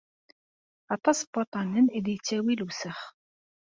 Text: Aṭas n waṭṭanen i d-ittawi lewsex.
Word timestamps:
Aṭas 0.95 1.19
n 1.21 1.25
waṭṭanen 1.31 1.85
i 1.97 1.99
d-ittawi 2.05 2.53
lewsex. 2.59 2.99